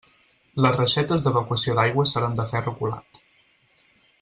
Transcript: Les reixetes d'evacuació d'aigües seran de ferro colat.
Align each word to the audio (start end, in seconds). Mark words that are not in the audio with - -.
Les 0.65 0.77
reixetes 0.79 1.25
d'evacuació 1.27 1.77
d'aigües 1.81 2.15
seran 2.17 2.41
de 2.41 2.47
ferro 2.53 2.75
colat. 2.83 3.23